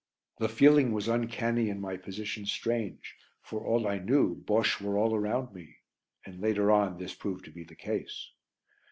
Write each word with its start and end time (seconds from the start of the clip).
The 0.39 0.49
feeling 0.49 0.93
was 0.93 1.07
uncanny 1.07 1.69
and 1.69 1.79
my 1.79 1.95
position 1.95 2.47
strange, 2.47 3.15
for 3.43 3.63
all 3.63 3.87
I 3.87 3.99
knew 3.99 4.33
Bosches 4.33 4.81
were 4.81 4.97
all 4.97 5.13
around 5.13 5.53
me 5.53 5.77
(and 6.25 6.41
later 6.41 6.71
on 6.71 6.97
this 6.97 7.13
proved 7.13 7.45
to 7.45 7.51
be 7.51 7.63
the 7.63 7.75
case). 7.75 8.31